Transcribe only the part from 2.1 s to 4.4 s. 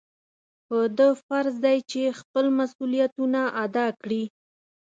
خپل مسؤلیتونه ادا کړي.